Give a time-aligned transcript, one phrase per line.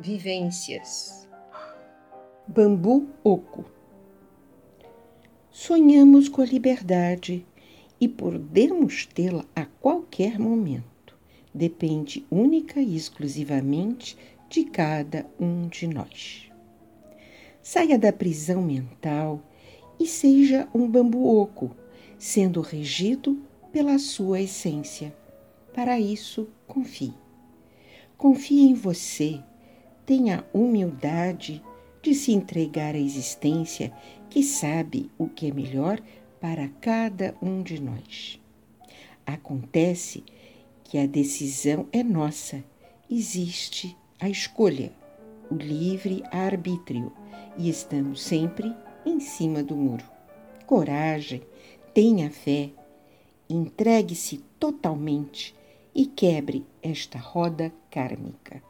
[0.00, 1.28] Vivências
[2.46, 3.64] Bambu Oco
[5.50, 7.44] Sonhamos com a liberdade
[8.00, 11.18] e podemos tê-la a qualquer momento.
[11.52, 14.16] Depende única e exclusivamente
[14.48, 16.48] de cada um de nós.
[17.60, 19.42] Saia da prisão mental
[19.98, 21.76] e seja um bambu oco,
[22.16, 23.42] sendo regido
[23.72, 25.12] pela sua essência.
[25.74, 27.14] Para isso, confie.
[28.16, 29.42] Confie em você
[30.08, 31.62] tenha humildade
[32.00, 33.92] de se entregar à existência
[34.30, 36.00] que sabe o que é melhor
[36.40, 38.40] para cada um de nós.
[39.26, 40.24] Acontece
[40.82, 42.64] que a decisão é nossa,
[43.10, 44.90] existe a escolha,
[45.50, 47.12] o livre arbítrio
[47.58, 50.06] e estamos sempre em cima do muro.
[50.64, 51.42] Coragem,
[51.92, 52.70] tenha fé,
[53.46, 55.54] entregue-se totalmente
[55.94, 58.62] e quebre esta roda kármica.